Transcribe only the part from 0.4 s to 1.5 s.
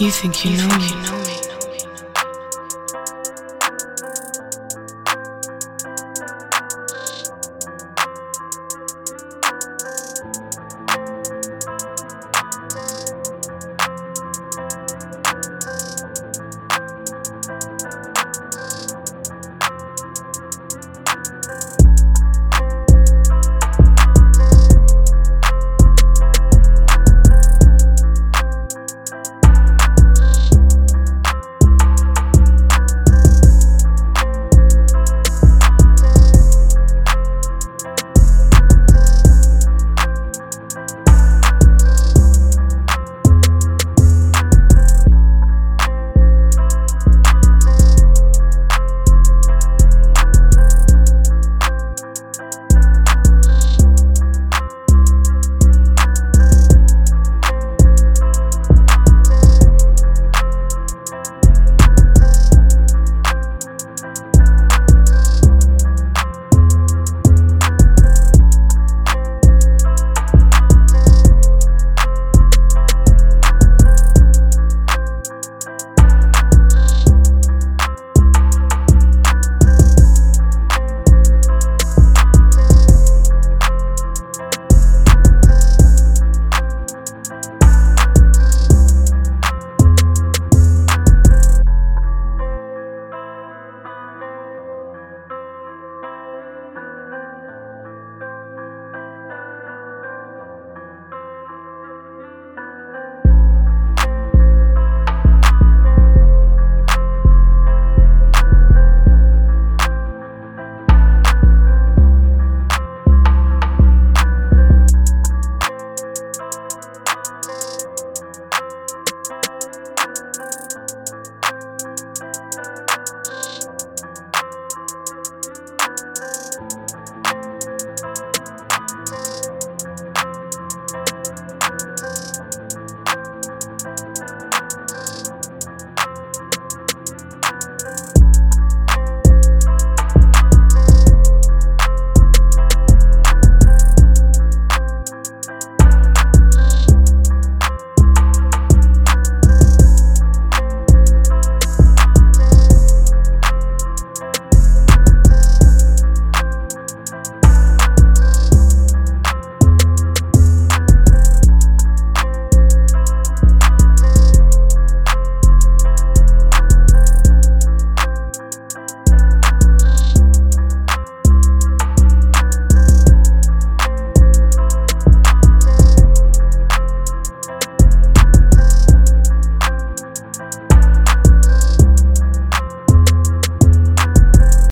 you know me.